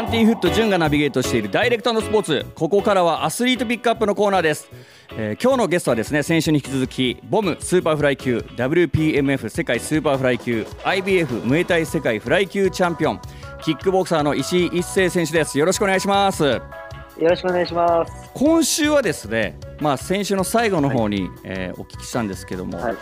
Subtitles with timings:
[0.00, 2.46] バンティーフット潤がナビゲートしているダイレクトスポーツ。
[2.54, 4.66] ここからはアスリートピックアップのコーナーです、
[5.14, 13.20] えー今日のゲストはですね先週に引き続きボムスーパーフライ級 WPMF 世界スーパーフライ級 IBF ムエタイ世界フライ級チャンピオン
[13.62, 15.58] キックボクサーの石井一成選手です。
[15.58, 16.44] よろしくお願いします。
[16.44, 16.62] よ
[17.18, 18.30] ろしくお願いします。
[18.32, 22.96] 今週はですねまあ先週の最後の方に、えーお聞きしたんですけども、はい。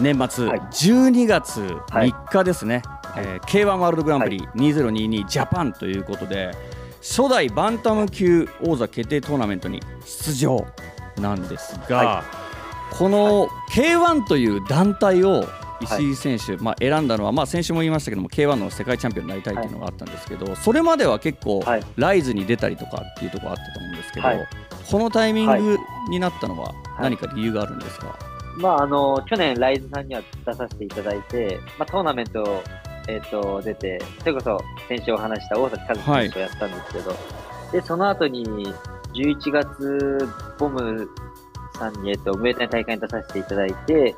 [0.00, 0.58] 年末はい。
[0.58, 2.10] 12月はい。
[2.10, 2.82] 3日ですね、
[3.18, 6.50] えー K1 ワールドグランプリ2022ジャパンということで
[7.00, 10.66] 初代バンタム級王座決定トーナメントに出場
[11.18, 12.24] なんですが、は
[12.90, 15.44] この K1 という団体を
[15.80, 21.82] 石井選手、まあ、選んだのは、まあ、先週も言いましたけども K1 の世界チャンピオンになりたいっていうのがあったんですけど、それまでは結構、はい。
[21.96, 24.48] ライズに出たりとかっていうところあったと思うんですけど、はい。
[24.90, 28.18] このタイミングになったのは何か理由があるんですか、
[28.56, 32.62] まあ、あの、去年、ライズさんには出させていただいて、まあ、トーナメント、
[33.08, 37.12] えっ、と、出て、それこそ、先週お話した大崎和樹選手をやったんですけど、
[37.72, 38.44] で、その後に、
[39.14, 41.08] 11月、ボム
[41.78, 44.14] さんに、えっ、と、ムエタイ大会に出させていただいて、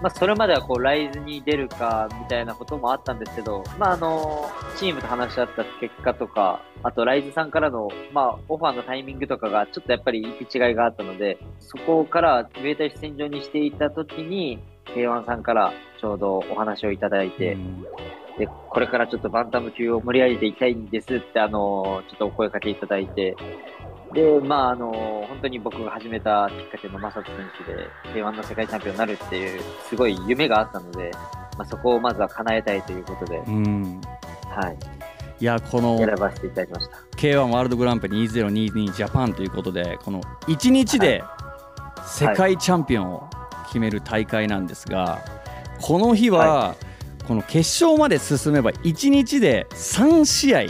[0.00, 17.84] まあ、それまではこう、ライズに出るか、みたいなこともあったんですけど、まあ、あの、チームと話し合った結果とか、あと、ライズさんからの、まあ、オファーのタイミングとかが、ちょっとやっぱり行き違いがあったので、そこから、ムエタイ主戦場にしていたときに、K1 さんからちょうどお話をいただいて、うん
[18.38, 23.36] で、これからちょっとバンタム級を盛り上げていきたいんですって、あの、ちょっとお声かけいただいて、
[24.14, 24.92] で、まあ、あの、
[25.28, 31.10] 本当に僕が始めたきっかけのマサト選手で、K1 の世界チャンピオンになるっていう、すごい夢があったので、
[31.58, 34.00] まあ、そこをまずは叶えたいということで、うん。
[34.48, 34.76] はい、
[35.40, 36.96] いやこの選ばせていただきました。
[37.16, 41.22] K1 ワールドグランプリ2022ジャパンということでこの1日で
[42.06, 43.28] 世界チャンピオンを
[43.66, 45.20] 決める大会なんですが
[45.80, 46.74] この日は
[47.28, 50.68] この決勝まで進めば1日で3試合はい。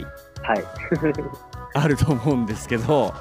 [1.75, 3.14] あると思うんですけど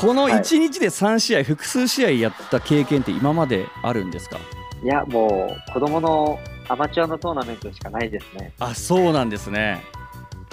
[0.00, 0.34] このはい。
[0.34, 4.38] 1日で3試合複数試合やった経験って今まであるんですか？
[4.82, 6.38] いや、もう、子供の
[6.68, 8.52] アマチュアのトーナメントしかないですね。
[8.60, 9.82] あそうなんですね。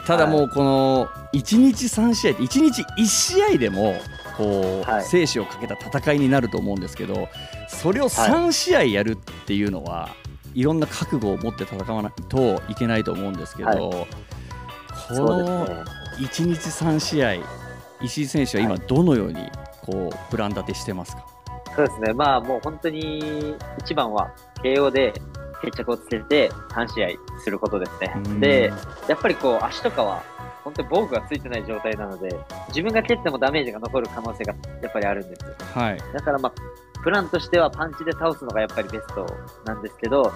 [0.06, 3.96] ただもうこの1日3試合って1日1試合でも
[4.38, 5.06] こう、はい。
[5.06, 7.30] 生死をかけた戦いになると思うんですけど
[7.68, 9.16] それを3試合やるっ
[9.46, 10.10] ていうのは、
[10.58, 16.48] い、ろんな覚悟を持って戦わないといけないと思うんですけど、はいこのですね。
[16.48, 17.36] 1日3試合
[18.02, 19.50] 石井選手は今どのように
[19.82, 21.26] こうプラン立てしてますか、
[21.76, 22.14] そうですね。
[22.14, 24.32] まあもう本当に一番は
[24.64, 25.14] KO で
[25.62, 28.40] 決着をつけて3試合することですねうん。
[28.40, 28.74] で、
[29.08, 30.24] やっぱりこう足とかは
[30.64, 32.36] 本当に防具がついてない状態なので、
[32.70, 35.56] 自分が蹴ってもダメージが残る可能性がやっぱりあるんですよ。
[35.74, 36.54] はいだからまあ、
[37.04, 39.26] プランとしてはパンチで倒すのがやっぱりベスト
[39.66, 40.32] なんですけど、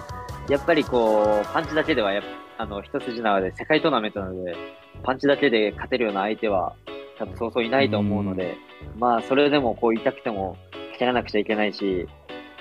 [0.48, 2.22] やっぱりこう、パンチだけではやっ
[2.58, 4.54] あの、一筋縄で世界トーナメントなので、
[5.02, 6.74] パンチだけで勝てるような相手は
[7.18, 8.56] 多分そうそういないと思うので、
[8.98, 10.56] まあ、それでもこう痛くても
[10.96, 12.06] 蹴らなくちゃいけないし、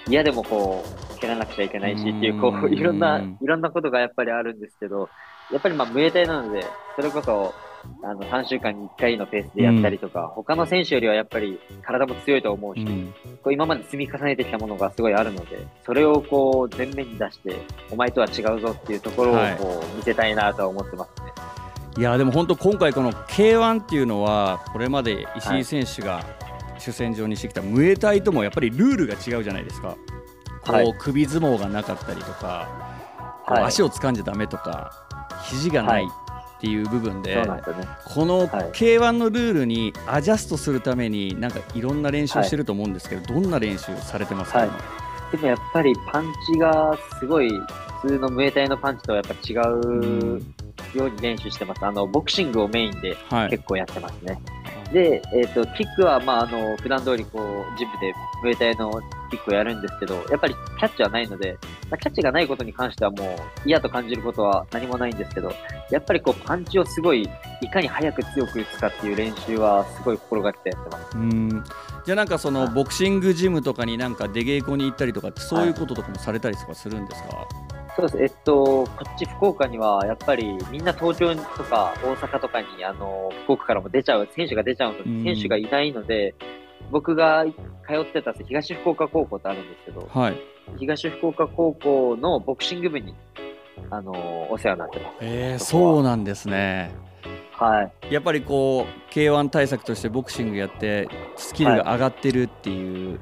[0.08, 0.84] 嫌でもこ
[1.16, 2.66] う、蹴らなくちゃいけないしっていう、こうん。
[2.66, 5.10] う、いろんな、いろんなことがやっぱりあるんですけど、
[5.52, 7.54] やっぱりまあ、ムエタイなので、それこそ、
[8.04, 13.14] あの、3週間に1回のペースでやったりとか、他の選手よりはやっぱり体も強いと思うし、うん。
[13.44, 17.56] こう今まで積み重ねてきたものがすごいあるので、それをこう前面に出して、
[17.90, 19.58] お前とは違うぞっていうところをはい。
[19.58, 21.32] こう見せたいなとは思ってますね。
[21.98, 26.24] いやでも本当今回この K1 っていうのはこれまで石井選手が
[26.78, 29.98] 主戦場にしてきたムエタイともやっぱりルールが違うじゃないですか。
[30.66, 30.86] こはい。
[30.86, 32.70] う首相撲がなかったりとか、
[33.48, 34.94] 足を掴んじゃダメとか
[35.44, 37.88] 肘がないっていう部分で、そうなんですよね。
[38.06, 38.48] このはい。
[38.72, 44.70] K1 のルールにアジャストするためになんかいろんな練習をしてると思うんですけど、どんな練習されてますか、はい。
[45.32, 47.50] でもやっぱりパンチがすごい
[48.02, 50.42] 普通のムエタイのパンチとはやっぱ違う
[50.96, 51.86] ように練習してます。
[51.86, 53.50] あの、ボクシングをメインではい。
[53.50, 54.40] 結構やってますね。
[54.92, 58.14] で、えっ、と、キックは、まあ、あの、普段通りこう、ジムで
[58.44, 58.92] ムエタイの
[59.30, 61.58] キックをやるんですけど、やっぱりキャッチはないので、
[61.92, 63.28] まあ、キャッチがないことに関してはもう
[63.66, 65.52] 嫌と感じることは何もないんですけど、
[65.92, 67.30] やっぱりこう、パンチをすごい、
[67.62, 71.18] いかに早く強く打つかっていう練習はすごい心がけてやってます。
[71.18, 71.64] うん。
[72.06, 72.70] じゃあなんかそのはい。
[72.74, 77.48] ボクシングジムとかになんか出稽古に行ったりとかってそういうこととかもされたりとかするんですか、
[77.98, 78.24] そうです。
[78.24, 85.24] えっと、こっち福岡には、やっぱりみんな東京とか大阪とかに、あの、福岡からも出ちゃう、選手が出ちゃうのうん。
[85.26, 86.36] で、選手がいないので、
[86.90, 93.16] 僕が通ってた東福岡高校ってあるんですけど、はい東福岡高校のボクシング部に、
[93.90, 94.12] あの、
[94.50, 95.16] お世話になってます。
[95.22, 96.92] えー、そそうなんですね
[97.62, 98.14] はい。
[98.14, 103.20] やっぱりこう K1 対策としてボクシングやってスキルが上がってるっていう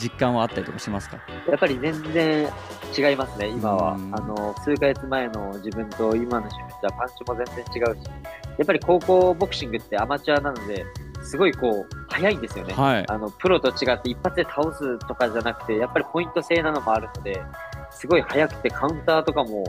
[0.00, 2.48] 実感はあったりとかしますか、やっぱり全然
[2.96, 3.94] 違いますね、今は。
[3.94, 8.06] うんあの、数ヶ月前の自分と今の自分じゃパンチも全然違うし、
[8.58, 10.86] やっぱり高校ボクシングってアマチュアなので、
[11.30, 12.74] すごいこう、早いんですよね。
[12.74, 13.04] はい。
[13.08, 17.40] あの、プロと違って一発で倒すとかじゃなくて、やっぱりポイント制なのもあるので、
[17.92, 19.64] すごい速くてカウンターとかも、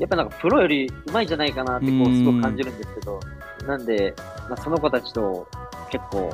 [0.00, 3.20] やっぱなんかプロより上手いんじゃないかなってこう、すごく感じるんですけど、
[3.64, 4.12] なんで、
[4.48, 5.46] まあ、その子たちと
[5.88, 6.30] 結構、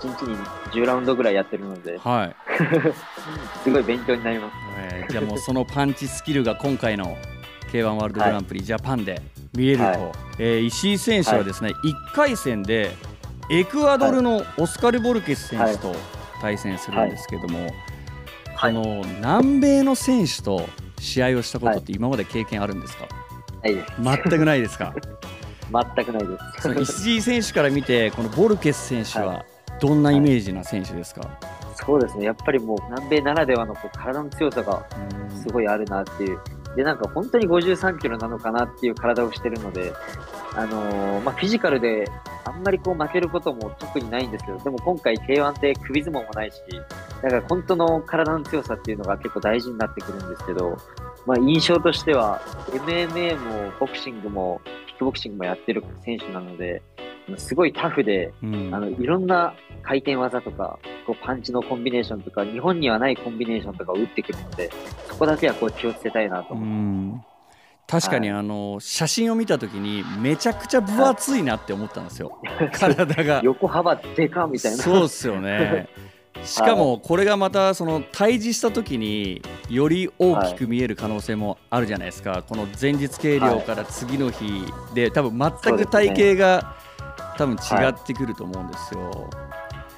[0.00, 0.36] 1日に
[0.72, 2.36] 10ラウンドぐらいやってるので、はい。
[3.64, 4.54] すごい勉強になります。
[4.78, 7.16] えーじゃあもうそのパンチスキルが今回の
[7.70, 9.20] K1 ワールドグランプリジャパンで
[9.54, 9.98] 見えると、はい
[10.38, 12.96] えー石井選手はですね、1回戦で
[13.48, 15.94] エクアドルのオスカル・ボルケス選手と
[16.40, 17.66] 対戦するんですけども、
[18.54, 18.74] はい。
[18.74, 23.06] この南米の選手と試合をしたことって今まで経験あるんですか、
[23.62, 24.22] ない。
[24.22, 24.94] 全くないですか？
[25.70, 26.62] 全くないです。
[26.62, 29.44] その石井選手から見てこのボルケス選手は
[29.80, 31.22] どんなイメージな選手ですか、
[31.74, 34.84] そうですね、やっぱりもう南米ならではのこう体の強さが
[35.30, 35.36] うん。
[35.42, 36.38] すごいあるなっていう。
[36.76, 39.92] で、なんか本当に53キロなのかなっていう体をしてるので、
[40.54, 46.58] あのーまあ、フィジカルであんまりこう負けることも特にないんですけど、でも今回 K1 って首相撲もないし、
[47.22, 50.76] だから本当の体の強さっていうのが結構大事になってくるんですけど、
[51.26, 56.82] まあ、印象としては MMA もボクシングもキックボクシングもやってる選手なので、
[57.36, 58.74] すごいタフで、うん。
[58.74, 64.70] あの、いろんな回転技とか、こうパンチのコンビネーションとか、日本にはないコンビネーションとかを打ってくるので、
[65.08, 66.68] そこだけはこう気をつけたいなとう思う。
[66.68, 67.22] ん
[67.86, 72.40] 確かにはあの写真を見たときにめちゃくちゃ分厚いなって思ったんですよ、
[72.72, 73.40] 体が。
[73.44, 74.78] 横幅でかみたいな。
[74.78, 75.88] そうっすよね。
[76.44, 79.40] しかもこれがまたその対峙した時に
[79.70, 86.74] より大きく見える可能性もあるじゃないですか、この前日計量から次の日で多分全く体型が
[87.38, 89.30] 多分違ってくると思うんですよ。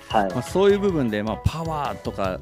[0.09, 2.39] はいまあ、そういう部分でまあパワーとか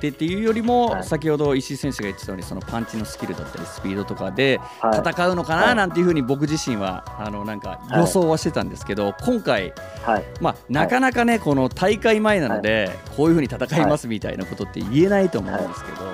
[0.00, 1.04] でっていうよりも、はい。
[1.04, 4.98] 先ほど石井選手が言ってたようにそのパンチのスキルだったりスピードとかではい。
[4.98, 5.74] 戦うのかはない。
[5.74, 9.72] なんていうふうに僕自身はあのなんか予想はしてたんですけど、今回
[10.04, 10.24] はい。
[10.40, 16.04] まあ、なかなかね、この大会前なので、こういうふうに戦いますみたいなことって言えないと思うんですけど、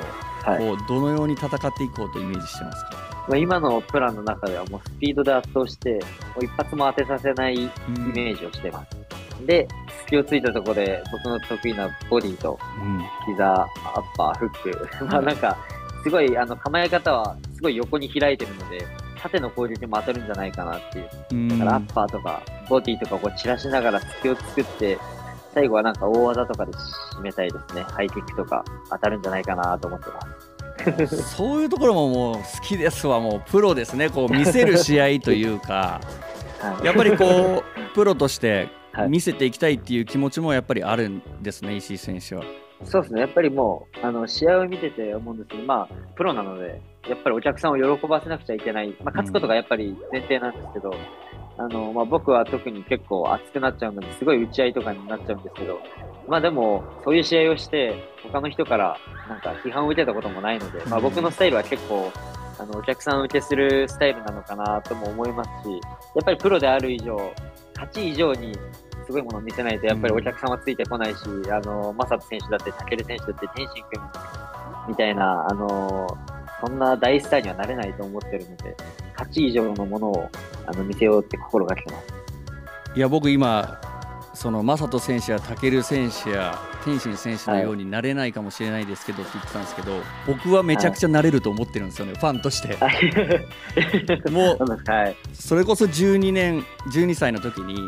[0.44, 0.58] はい。
[0.58, 5.98] こうどのように戦っていこうとイメージしてますか、まあ、今のプランの中ではもうスピードで圧倒して、も
[6.40, 9.46] う一発も当てさせないイうんメージをしてます。
[9.46, 9.68] で、
[10.12, 15.06] 隙をついたところで、僕の得意なボディとうん膝、アッパー、フック。
[15.06, 15.56] まあなんか、
[16.02, 18.86] すごい、あの、構え方はすごい横に開いてるので、
[19.18, 21.08] 縦の攻撃も当たるんじゃないかなっていう。
[21.32, 24.98] うんだからアッパーとか、ボディとかをこう散らしながら隙を作って、
[25.54, 27.82] 最後はなんか大技とかで締めたいですね。
[27.82, 31.22] ハイキックとか当たるんじゃないかなと思ってます。
[31.36, 36.00] そういうところももう好きですわ、もうプロですね、こう見せる試合というか、
[36.60, 42.44] はい、やっぱりこう、 プロとしてはい見せていきたいっていう気持ちもやっぱりあるんですね、石井選手は。
[42.84, 43.20] そうですね。
[43.20, 48.88] やっぱりもう、あの、試合を見てて思うんですけど、まあ、プロなので、やっぱりお客さんを喜ばせなくちゃいけない。
[49.02, 50.94] まあ、勝つことがやっぱり前提なんですけど、
[51.58, 55.80] あの、まあ、僕は特に結構熱くなっちゃうので、すごい打ち合いとかになっちゃうんですけど、
[56.28, 58.96] まあでも、そういう試合をして、他の人から
[59.28, 62.10] なんか批判を受けたこともないので、まあ僕のスタイルは結構、
[62.58, 65.72] あの、お客さん受けするスタイルなのかなとも思いますし、
[66.14, 67.18] やっぱりプロである以上、
[67.82, 68.56] 勝ち以上に
[69.06, 71.18] すごいものを見せないと、やっぱりお客さんはついてこないし、
[71.50, 74.02] あの、マサト選手だって、タケル選手だって、天心君
[74.88, 76.06] みたいな、あの、
[76.64, 78.76] そんな大スターにはなれないと思ってるので、
[79.12, 80.30] 勝ち以上のものを
[80.66, 82.06] あの見せようって心がけてます。
[82.94, 83.80] いや僕今
[84.34, 89.92] その正人選手や武選手や天心選手のようになれないかもしれないですけどって言ってたんですけど、
[90.26, 92.76] 僕はめちゃくちゃなれると思ってるんですよね、ファンとして。
[94.30, 95.16] もうはい。
[95.34, 97.78] それこそ12年12歳の時に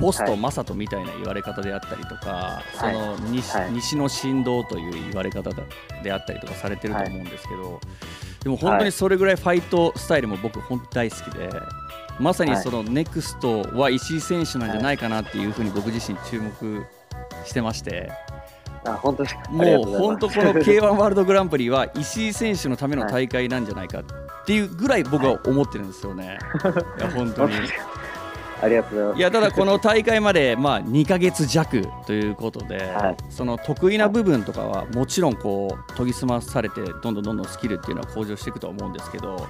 [0.00, 0.40] ポストはい。
[0.40, 2.94] 正人みたいな言われ方であったりとか、そはい。
[2.94, 3.72] の西,、はい。
[3.72, 5.62] 西の振動という言われ方だ
[6.02, 7.80] であったりとかされてると思うんですけど、
[8.42, 11.50] でも本当にそれぐらいファイトスタイルも僕本当大好きで
[12.18, 16.84] まさにそのネクストは石井選手なんじゃないかなっていうふうに僕自身注目
[17.44, 18.10] してまして、
[18.84, 24.04] あ本当もう本当この K1 ワールドグランプリは石井選手のための大会なんじゃないかっ
[24.46, 26.38] ていうぐらい僕は思ってるんですよね。
[26.98, 27.54] いや本当に
[28.60, 29.18] ありがとうございます。
[29.18, 39.46] いやただこの大会まで まあ2ヶ月弱ということで、はいその得意な部分とかはもちろんこう研ぎ澄まされてどんどんどんどんスキルっていうのは向上していくとは思うんですけど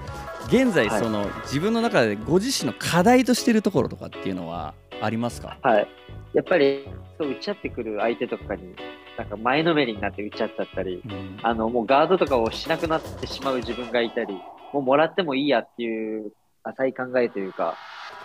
[0.47, 5.57] 現在はいその自分の中でご自身の課題としているところとかっていうのはありますか？
[5.63, 5.89] はい。
[6.35, 6.87] やっぱり、
[7.19, 8.75] そう打ち合ってくる相手とかに、
[9.17, 14.35] なんか前のめりになって打ち合っちゃったり、うんあの、もうガードとかをしなくなってしまう自分がいたり、
[14.73, 16.33] もうもらってもいいやっていう
[16.65, 17.75] 浅い考えというか、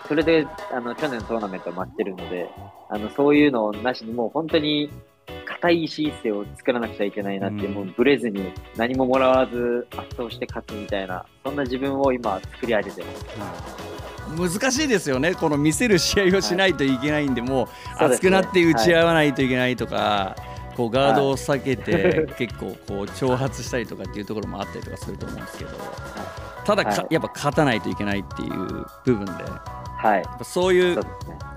[0.06, 2.48] それで、あの、去年のトーナメントを待ってるので、
[2.90, 4.90] あの、そういうのなしにもう本当に、
[5.46, 7.72] 硬い意思一世を作らなくちゃいけないなって、うん。
[7.72, 14.58] もうブレずに何ももらわず圧倒して勝つみたいな、そんな自分を今作り上げてます。
[14.58, 17.68] 難しいですよね、この見せる試合をしないといけないんで、もう
[17.98, 20.36] 熱くなって打ち合わないといけないとか、
[20.76, 25.70] こうガードを避けて、結構こう挑発したりとかっていうところもあったりとかすると思うんですけど、
[26.64, 31.00] ただやっぱ勝たないといけないっていう部分で、はい、そういう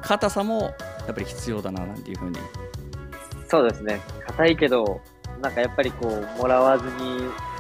[0.02, 2.38] 硬さもやっぱり必要だななんていうふうに。
[3.50, 5.00] そうですね、硬いけど、
[5.42, 6.92] なんかやっぱりこう、もらわずに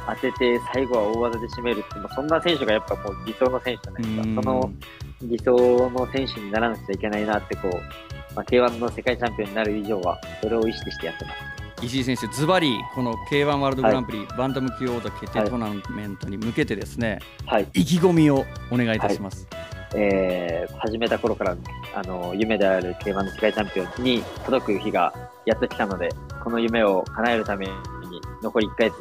[0.05, 4.71] 当てて、最後は大技で締めるって、そんな選手がやっぱもう理想の選手じゃないですか、その
[5.21, 7.71] 理想の選手にならなくちゃいけないなってこう、
[8.37, 11.85] まあ、K1 の世界チャンピオンになる以上は、それを意識してやってます。
[11.85, 19.47] 石井選手、ズバリこの K1 ワールドグランプリ、はい、バンタム級王座決定トーナメントに向けてですね、はい、意気込みをお願いいたします。
[19.51, 21.55] はいえー、始めた頃から
[21.95, 25.13] あの夢である K1 の世界チャンピオンに届く日が
[25.45, 26.09] やってきたので、
[26.43, 27.71] この夢を叶えるために
[28.43, 28.93] 残り1ヶ月、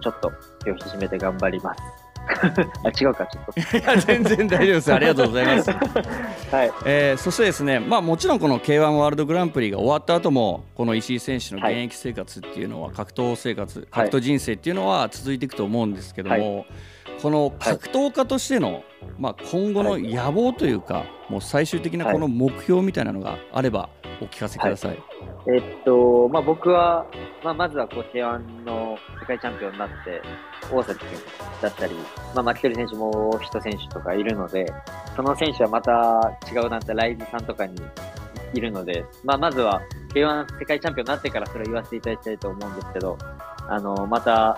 [0.00, 0.32] ちょっと
[0.64, 2.01] 気を引き締めて頑張ります。
[2.84, 3.78] あ違うか、ちょっと。
[3.78, 4.92] いや、全然大丈夫です。
[4.94, 5.70] ありがとうございます。
[6.50, 6.72] はい。
[6.84, 16.66] えー、そしてですね、まあ、もちろんこの K1 ワールドグランプリが終わった後も、この石井選手の現役生活っていうのは、はい、格闘生活、格闘人生っていうのは続いていくと思うんですけども、はい
[17.22, 18.82] この格闘家としての、
[19.16, 24.98] まあ、今後の野望というか、もう最終的なこの目標みたいなのがあればお聞かせください。
[25.46, 27.06] えっと、まあ、僕は、
[27.42, 30.22] まあ、まずはこう K1 の世界チャンピオンになって、
[30.70, 31.18] 大崎君
[31.60, 31.94] だったり、
[32.34, 34.72] まあ、牧鳥選手も人選手とかいるので、
[35.16, 37.74] その選手はまた違うなんてライズさんとかに
[38.54, 39.82] いるので、まあ、まずは
[40.14, 43.18] K1 世界チャンピオンになってからそれを言わせていただきたいと思うんですけど、
[43.68, 44.56] あの、また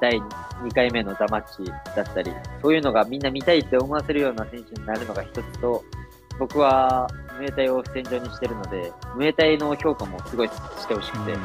[0.00, 5.84] 第2回目のザマッチだったり、そういうのがみんな見たいって思わせるような選手になるのが一つと、
[6.42, 7.08] 僕は
[7.38, 11.40] ムエタイを戦場にしてるので、ムエタイの評価もすごいしてほしくて、うん、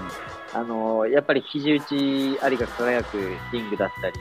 [0.53, 3.19] あの、やっぱり肘打ちありが輝く
[3.53, 4.15] リングだったり、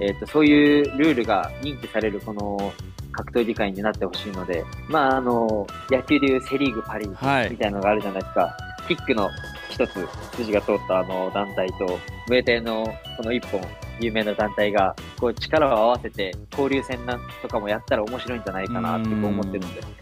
[0.00, 2.74] えっ、ー、と、そういうルールが認知されるこの
[3.12, 8.40] 格闘技会になってほしいので、まあ、あの、野球でいうセリーグ、パリーグみたいなのがあるじゃないですか。
[8.42, 8.56] は
[8.90, 9.30] い、キックの
[9.70, 12.84] 一つ筋が通ったあの団体と、ムエタイの
[13.16, 13.62] この一本、
[13.98, 20.01] 有名な団体が、こう力を合わせて交流戦なんとかもやったら面白いんじゃないかなって思ってるんで、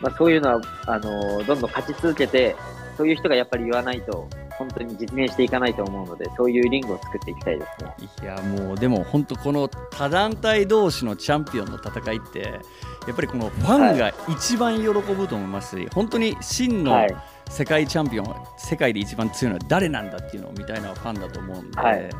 [0.00, 2.56] まあ、そういうのは、あの、どんどん勝ち続けて、
[2.96, 4.28] そういう人がやっぱり言わないと、
[4.58, 7.94] 本当に実現していかないと思うので、そういうリングを作っていきたいですね。
[8.22, 12.60] いや、もう、でも本当、この他団体同士のチャンピオンの戦いって、
[13.06, 17.16] やっぱりこのファンが一番喜ぶと思いますし、はい、本当に真の、はい。
[17.50, 22.10] 世界チャンピオン世界で一番強いのは誰なんだっていうのを見たいのはファンだと思うんで、はい、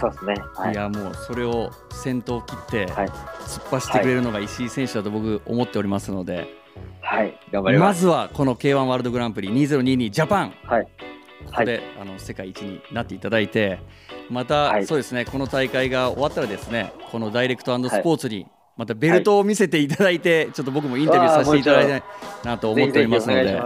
[0.00, 6.48] そうですね、はい、いやもうそれを先頭を切って突っ走ってくれるのが石井選手だと僕思っておりますので、
[7.06, 10.88] はい、頑張りますまずはこの K1 ワールドグランプリ2022ジャパン、はい、
[11.46, 13.78] ここで、あの世界一になっていただいて
[14.28, 18.46] また、そうですねこの大会が終わったらですねこのダイレクトスポーツに
[18.76, 22.02] またベルトを見せていただいて、ちょっと僕もインタビューさせていただきたい
[22.44, 23.62] なと思っておりますので。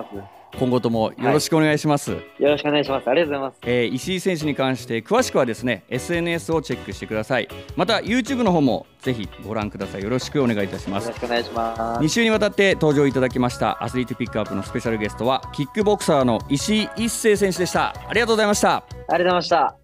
[0.59, 3.09] 今後ともよろしくお願いします、はい、よろしくお願いします。
[3.09, 7.49] ありがとうございます、えー、石井選手に関して詳しくはですね SNS をチェックしてください。
[7.76, 10.02] また YouTube の方もぜひご覧ください。
[10.02, 11.04] よろしくお願いいたします。
[11.07, 12.04] よろしくお願いします。
[12.04, 17.95] 2週にわたって登場いただきましたアスリートピックアップのスペシャルゲストはキックボクサーの石井一生選手でした。
[18.09, 18.76] ありがとうございました。
[18.76, 19.79] ありがとうございました